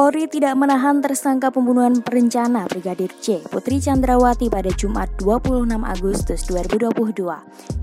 Polri 0.00 0.24
tidak 0.32 0.56
menahan 0.56 1.04
tersangka 1.04 1.52
pembunuhan 1.52 2.00
berencana 2.00 2.64
Brigadir 2.64 3.12
J, 3.20 3.44
Putri 3.44 3.84
Chandrawati 3.84 4.48
pada 4.48 4.72
Jumat 4.72 5.12
26 5.20 5.76
Agustus 5.76 6.48
2022. 6.48 7.28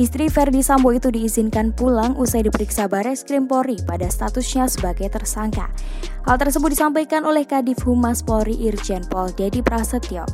Istri 0.00 0.32
Verdi 0.32 0.64
Sambo 0.64 0.96
itu 0.96 1.12
diizinkan 1.12 1.76
pulang 1.76 2.16
usai 2.16 2.48
diperiksa 2.48 2.88
Bares 2.88 3.28
Krim 3.28 3.44
Polri 3.44 3.76
pada 3.84 4.08
statusnya 4.08 4.72
sebagai 4.72 5.12
tersangka. 5.12 5.68
Hal 6.24 6.40
tersebut 6.40 6.72
disampaikan 6.72 7.28
oleh 7.28 7.44
Kadif 7.44 7.84
Humas 7.84 8.24
Polri 8.24 8.56
Irjen 8.56 9.04
Pol 9.04 9.28
Dedi 9.36 9.60
Prasetyo. 9.60 10.24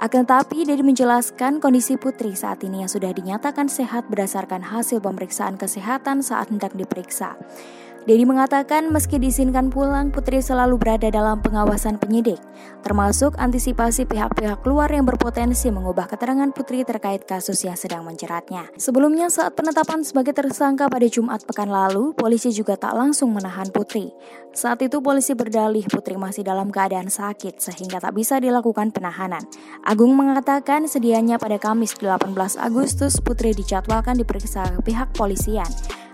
Akan 0.00 0.24
tetapi, 0.24 0.64
Dedi 0.64 0.80
menjelaskan 0.80 1.60
kondisi 1.60 2.00
Putri 2.00 2.32
saat 2.32 2.64
ini 2.64 2.80
yang 2.80 2.88
sudah 2.88 3.12
dinyatakan 3.12 3.68
sehat 3.68 4.08
berdasarkan 4.08 4.64
hasil 4.64 5.04
pemeriksaan 5.04 5.60
kesehatan 5.60 6.24
saat 6.24 6.48
hendak 6.48 6.72
diperiksa. 6.72 7.36
Dedi 8.08 8.24
mengatakan 8.24 8.88
meski 8.88 9.20
diizinkan 9.20 9.68
pulang, 9.68 10.08
Putri 10.08 10.40
selalu 10.40 10.80
berada 10.80 11.12
dalam 11.12 11.44
pengawasan 11.44 12.00
penyidik, 12.00 12.40
termasuk 12.80 13.36
antisipasi 13.36 14.08
pihak-pihak 14.08 14.64
luar 14.64 14.88
yang 14.88 15.04
berpotensi 15.04 15.68
mengubah 15.68 16.08
keterangan 16.08 16.48
Putri 16.48 16.80
terkait 16.88 17.28
kasus 17.28 17.60
yang 17.60 17.76
sedang 17.76 18.08
menjeratnya. 18.08 18.72
Sebelumnya 18.80 19.28
saat 19.28 19.52
penetapan 19.52 20.00
sebagai 20.00 20.32
tersangka 20.32 20.88
pada 20.88 21.04
Jumat 21.12 21.44
pekan 21.44 21.68
lalu, 21.68 22.16
polisi 22.16 22.48
juga 22.56 22.80
tak 22.80 22.96
langsung 22.96 23.36
menahan 23.36 23.68
Putri. 23.68 24.08
Saat 24.56 24.80
itu 24.80 25.04
polisi 25.04 25.36
berdalih 25.36 25.84
Putri 25.84 26.16
masih 26.16 26.40
dalam 26.40 26.72
keadaan 26.72 27.12
sakit 27.12 27.60
sehingga 27.60 28.00
tak 28.00 28.16
bisa 28.16 28.40
dilakukan 28.40 28.96
penahanan. 28.96 29.44
Agung 29.84 30.16
mengatakan 30.16 30.88
sedianya 30.88 31.36
pada 31.36 31.60
Kamis 31.60 32.00
18 32.00 32.32
Agustus 32.56 33.20
Putri 33.20 33.52
dijadwalkan 33.52 34.16
diperiksa 34.16 34.80
pihak 34.88 35.12
polisian. 35.12 35.68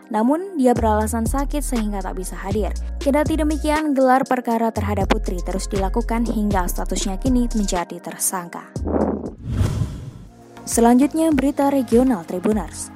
Namun, 0.06 0.54
dia 0.54 0.70
beralasan 0.70 1.26
sakit 1.26 1.62
sehingga 1.62 1.98
tak 1.98 2.18
bisa 2.18 2.38
hadir. 2.38 2.70
Kendati 3.02 3.34
demikian, 3.34 3.90
gelar 3.90 4.22
perkara 4.22 4.70
terhadap 4.70 5.10
Putri 5.10 5.42
terus 5.42 5.66
dilakukan 5.66 6.26
hingga 6.26 6.66
statusnya 6.70 7.18
kini 7.18 7.50
menjadi 7.54 7.98
tersangka. 7.98 8.62
Selanjutnya, 10.66 11.30
berita 11.30 11.70
regional 11.70 12.27
Tribuners. 12.27 12.90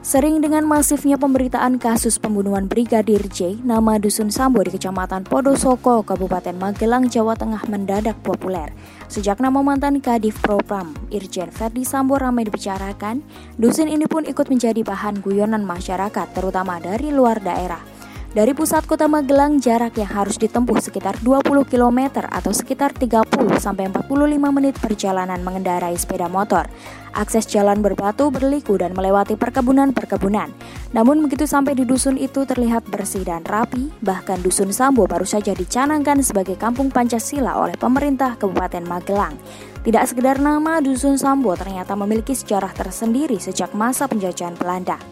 Sering 0.00 0.40
dengan 0.40 0.64
masifnya 0.64 1.20
pemberitaan 1.20 1.76
kasus 1.76 2.16
pembunuhan 2.16 2.64
Brigadir 2.64 3.20
J, 3.28 3.60
nama 3.60 4.00
Dusun 4.00 4.32
Sambo 4.32 4.64
di 4.64 4.72
Kecamatan 4.72 5.28
Podosoko, 5.28 6.00
Kabupaten 6.00 6.56
Magelang, 6.56 7.12
Jawa 7.12 7.36
Tengah 7.36 7.68
mendadak 7.68 8.16
populer. 8.24 8.72
Sejak 9.12 9.44
nama 9.44 9.60
mantan 9.60 10.00
Kadif 10.00 10.40
Propam, 10.40 10.96
Irjen 11.12 11.52
Ferdi 11.52 11.84
Sambo 11.84 12.16
ramai 12.16 12.48
dibicarakan, 12.48 13.20
dusun 13.60 13.92
ini 13.92 14.08
pun 14.08 14.24
ikut 14.24 14.48
menjadi 14.48 14.80
bahan 14.80 15.20
guyonan 15.20 15.68
masyarakat, 15.68 16.32
terutama 16.32 16.80
dari 16.80 17.12
luar 17.12 17.36
daerah. 17.44 17.89
Dari 18.30 18.54
pusat 18.54 18.86
kota 18.86 19.10
Magelang, 19.10 19.58
jarak 19.58 19.98
yang 19.98 20.06
harus 20.06 20.38
ditempuh 20.38 20.78
sekitar 20.78 21.18
20 21.18 21.66
km 21.66 22.22
atau 22.30 22.54
sekitar 22.54 22.94
30 22.94 23.26
sampai 23.58 23.90
45 23.90 24.06
menit 24.54 24.78
perjalanan 24.78 25.42
mengendarai 25.42 25.98
sepeda 25.98 26.30
motor. 26.30 26.70
Akses 27.10 27.42
jalan 27.50 27.82
berbatu, 27.82 28.30
berliku 28.30 28.78
dan 28.78 28.94
melewati 28.94 29.34
perkebunan-perkebunan. 29.34 30.46
Namun 30.94 31.26
begitu 31.26 31.42
sampai 31.42 31.74
di 31.74 31.82
dusun 31.82 32.14
itu 32.14 32.46
terlihat 32.46 32.86
bersih 32.86 33.26
dan 33.26 33.42
rapi, 33.42 33.90
bahkan 33.98 34.38
dusun 34.38 34.70
Sambo 34.70 35.10
baru 35.10 35.26
saja 35.26 35.50
dicanangkan 35.50 36.22
sebagai 36.22 36.54
kampung 36.54 36.94
Pancasila 36.94 37.58
oleh 37.58 37.74
pemerintah 37.74 38.38
Kabupaten 38.38 38.86
Magelang. 38.86 39.34
Tidak 39.82 40.06
sekedar 40.06 40.38
nama, 40.38 40.78
dusun 40.78 41.18
Sambo 41.18 41.58
ternyata 41.58 41.98
memiliki 41.98 42.38
sejarah 42.38 42.70
tersendiri 42.78 43.42
sejak 43.42 43.74
masa 43.74 44.06
penjajahan 44.06 44.54
Belanda. 44.54 45.02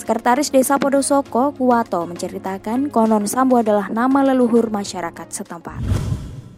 Sekretaris 0.00 0.48
Desa 0.48 0.80
Podosoko, 0.80 1.52
Kuwato, 1.52 2.08
menceritakan 2.08 2.88
konon 2.88 3.28
Sambo 3.28 3.60
adalah 3.60 3.92
nama 3.92 4.24
leluhur 4.24 4.72
masyarakat 4.72 5.28
setempat. 5.28 5.76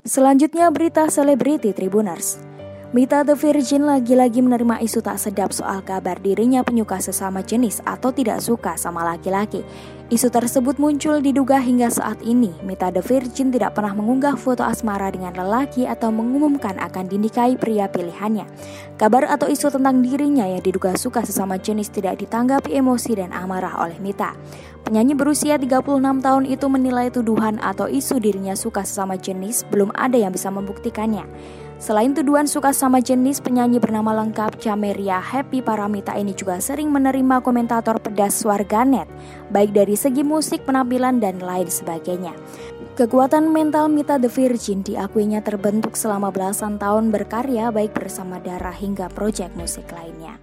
Selanjutnya 0.06 0.70
berita 0.70 1.10
selebriti 1.10 1.74
Tribuners. 1.74 2.51
Mita 2.92 3.24
The 3.24 3.32
Virgin 3.32 3.88
lagi-lagi 3.88 4.44
menerima 4.44 4.84
isu 4.84 5.00
tak 5.00 5.16
sedap 5.16 5.48
soal 5.56 5.80
kabar 5.80 6.20
dirinya 6.20 6.60
penyuka 6.60 7.00
sesama 7.00 7.40
jenis 7.40 7.80
atau 7.88 8.12
tidak 8.12 8.44
suka 8.44 8.76
sama 8.76 9.00
laki-laki. 9.00 9.64
Isu 10.12 10.28
tersebut 10.28 10.76
muncul 10.76 11.24
diduga 11.24 11.56
hingga 11.56 11.88
saat 11.88 12.20
ini 12.20 12.52
Mita 12.60 12.92
The 12.92 13.00
Virgin 13.00 13.48
tidak 13.48 13.80
pernah 13.80 13.96
mengunggah 13.96 14.36
foto 14.36 14.60
asmara 14.60 15.08
dengan 15.08 15.32
lelaki 15.32 15.88
atau 15.88 16.12
mengumumkan 16.12 16.76
akan 16.76 17.08
dinikahi 17.08 17.56
pria 17.56 17.88
pilihannya. 17.88 18.44
Kabar 19.00 19.24
atau 19.24 19.48
isu 19.48 19.72
tentang 19.72 20.04
dirinya 20.04 20.44
yang 20.44 20.60
diduga 20.60 20.92
suka 20.92 21.24
sesama 21.24 21.56
jenis 21.56 21.88
tidak 21.88 22.20
ditanggapi 22.20 22.76
emosi 22.76 23.16
dan 23.16 23.32
amarah 23.32 23.80
oleh 23.80 23.96
Mita. 24.04 24.36
Penyanyi 24.84 25.16
berusia 25.16 25.56
36 25.56 25.80
tahun 26.20 26.44
itu 26.44 26.66
menilai 26.68 27.08
tuduhan 27.08 27.56
atau 27.56 27.88
isu 27.88 28.20
dirinya 28.20 28.52
suka 28.52 28.84
sesama 28.84 29.16
jenis 29.16 29.64
belum 29.72 29.96
ada 29.96 30.20
yang 30.20 30.36
bisa 30.36 30.52
membuktikannya. 30.52 31.24
Selain 31.82 32.14
tuduhan 32.14 32.46
suka 32.46 32.70
sama 32.70 33.02
jenis, 33.02 33.42
penyanyi 33.42 33.82
bernama 33.82 34.14
lengkap 34.22 34.54
Cameria 34.62 35.18
Happy 35.18 35.58
Paramita 35.58 36.14
ini 36.14 36.30
juga 36.30 36.62
sering 36.62 36.94
menerima 36.94 37.42
komentator 37.42 37.98
pedas 37.98 38.38
warganet, 38.46 39.10
baik 39.50 39.74
dari 39.74 39.98
segi 39.98 40.22
musik, 40.22 40.62
penampilan, 40.62 41.18
dan 41.18 41.42
lain 41.42 41.66
sebagainya. 41.66 42.38
Kekuatan 42.94 43.50
mental 43.50 43.90
Mita 43.90 44.14
The 44.14 44.30
Virgin 44.30 44.86
diakuinya 44.86 45.42
terbentuk 45.42 45.98
selama 45.98 46.30
belasan 46.30 46.78
tahun 46.78 47.10
berkarya 47.10 47.74
baik 47.74 47.98
bersama 47.98 48.38
Dara 48.38 48.70
hingga 48.70 49.10
proyek 49.10 49.50
musik 49.58 49.90
lainnya. 49.90 50.38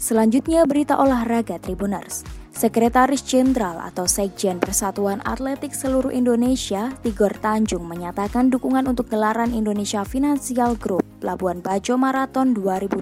Selanjutnya 0.00 0.64
berita 0.64 0.96
olahraga 0.96 1.60
Tribuners. 1.60 2.24
Sekretaris 2.60 3.24
Jenderal 3.24 3.80
atau 3.80 4.04
Sekjen 4.04 4.60
Persatuan 4.60 5.24
Atletik 5.24 5.72
Seluruh 5.72 6.12
Indonesia, 6.12 6.92
Tigor 7.00 7.32
Tanjung 7.40 7.88
menyatakan 7.88 8.52
dukungan 8.52 8.84
untuk 8.84 9.08
gelaran 9.08 9.56
Indonesia 9.56 10.04
Financial 10.04 10.76
Group 10.76 11.00
Labuan 11.24 11.64
Bajo 11.64 11.96
Marathon 11.96 12.52
2022. 12.52 13.00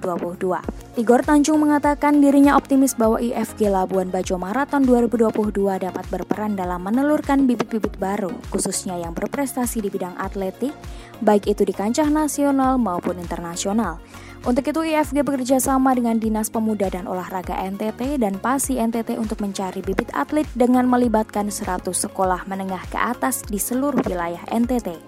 Tigor 0.95 1.23
Tanjung 1.27 1.59
mengatakan 1.59 2.23
dirinya 2.23 2.55
optimis 2.55 2.95
bahwa 2.95 3.19
IFG 3.19 3.67
Labuan 3.67 4.15
Bajo 4.15 4.39
Marathon 4.39 4.87
2022 4.87 5.51
dapat 5.83 6.07
berperan 6.07 6.55
dalam 6.55 6.79
menelurkan 6.79 7.51
bibit-bibit 7.51 7.99
baru, 7.99 8.31
khususnya 8.55 8.95
yang 8.95 9.11
berprestasi 9.11 9.83
di 9.83 9.91
bidang 9.91 10.15
atletik, 10.23 10.71
baik 11.19 11.51
itu 11.51 11.67
di 11.67 11.75
kancah 11.75 12.07
nasional 12.07 12.79
maupun 12.79 13.19
internasional. 13.19 13.99
Untuk 14.47 14.71
itu 14.71 14.87
IFG 14.87 15.27
bekerja 15.27 15.59
sama 15.59 15.91
dengan 15.99 16.15
Dinas 16.23 16.47
Pemuda 16.47 16.87
dan 16.87 17.11
Olahraga 17.11 17.59
NTT 17.59 18.23
dan 18.23 18.39
PASI 18.39 18.79
NTT 18.79 19.19
untuk 19.19 19.43
mencari 19.49 19.81
bibit 19.81 20.13
atlet 20.13 20.45
dengan 20.53 20.85
melibatkan 20.85 21.49
100 21.49 21.89
sekolah 21.89 22.45
menengah 22.45 22.85
ke 22.93 23.01
atas 23.01 23.41
di 23.49 23.57
seluruh 23.57 24.05
wilayah 24.05 24.45
NTT. 24.53 25.01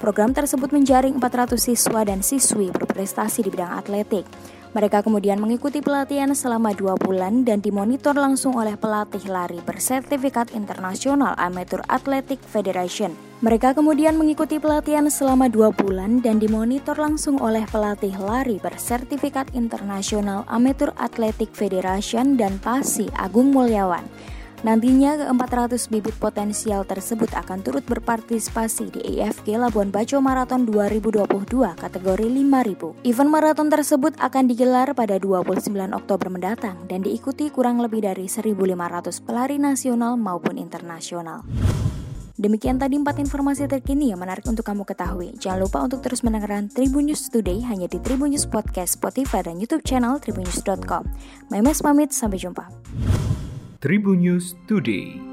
Program 0.00 0.32
tersebut 0.32 0.72
menjaring 0.72 1.20
400 1.20 1.60
siswa 1.60 2.00
dan 2.02 2.24
siswi 2.24 2.72
berprestasi 2.72 3.46
di 3.46 3.52
bidang 3.52 3.76
atletik. 3.76 4.26
Mereka 4.72 5.04
kemudian 5.04 5.36
mengikuti 5.36 5.84
pelatihan 5.84 6.32
selama 6.32 6.72
dua 6.72 6.96
bulan 6.96 7.44
dan 7.44 7.60
dimonitor 7.60 8.16
langsung 8.16 8.56
oleh 8.56 8.72
pelatih 8.72 9.20
lari 9.28 9.60
bersertifikat 9.60 10.56
internasional 10.56 11.36
Amateur 11.36 11.84
Athletic 11.92 12.40
Federation. 12.40 13.12
Mereka 13.44 13.76
kemudian 13.76 14.16
mengikuti 14.16 14.56
pelatihan 14.56 15.12
selama 15.12 15.52
dua 15.52 15.76
bulan 15.76 16.24
dan 16.24 16.40
dimonitor 16.40 16.96
langsung 16.96 17.36
oleh 17.44 17.68
pelatih 17.68 18.16
lari 18.16 18.56
bersertifikat 18.64 19.52
internasional 19.52 20.48
Amateur 20.48 20.88
Athletic 20.96 21.52
Federation 21.52 22.40
dan 22.40 22.56
PASI 22.56 23.12
Agung 23.12 23.52
Mulyawan. 23.52 24.08
Nantinya 24.62 25.18
ke-400 25.18 25.90
bibit 25.90 26.14
potensial 26.22 26.86
tersebut 26.86 27.26
akan 27.34 27.66
turut 27.66 27.82
berpartisipasi 27.82 28.94
di 28.94 29.00
IFG 29.18 29.58
Labuan 29.58 29.90
Bajo 29.90 30.22
Marathon 30.22 30.62
2022 30.70 31.26
kategori 31.74 32.26
5000. 32.30 33.02
Event 33.02 33.30
maraton 33.30 33.66
tersebut 33.66 34.14
akan 34.22 34.46
digelar 34.46 34.94
pada 34.94 35.18
29 35.18 35.66
Oktober 35.90 36.30
mendatang 36.30 36.78
dan 36.86 37.02
diikuti 37.02 37.50
kurang 37.50 37.82
lebih 37.82 38.06
dari 38.06 38.30
1.500 38.30 38.54
pelari 39.26 39.58
nasional 39.58 40.14
maupun 40.14 40.54
internasional. 40.54 41.42
Demikian 42.38 42.78
tadi 42.78 42.98
empat 42.98 43.18
informasi 43.18 43.66
terkini 43.66 44.14
yang 44.14 44.22
menarik 44.22 44.46
untuk 44.46 44.66
kamu 44.66 44.82
ketahui. 44.82 45.30
Jangan 45.42 45.58
lupa 45.62 45.78
untuk 45.82 46.02
terus 46.02 46.26
mendengarkan 46.26 46.70
Tribun 46.70 47.10
News 47.10 47.30
Today 47.30 47.62
hanya 47.66 47.90
di 47.90 48.02
Tribun 48.02 48.34
News 48.34 48.46
Podcast, 48.46 48.98
Spotify, 48.98 49.46
dan 49.46 49.58
YouTube 49.58 49.82
channel 49.86 50.18
tribunnews.com. 50.22 51.06
Memes 51.50 51.78
pamit, 51.82 52.10
sampai 52.10 52.42
jumpa. 52.42 52.81
Tribun 53.82 54.22
News 54.22 54.54
Today. 54.70 55.31